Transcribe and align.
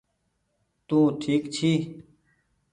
تونٚ 0.87 1.15
ٺيڪ 1.21 1.43
ڇي 1.55 1.71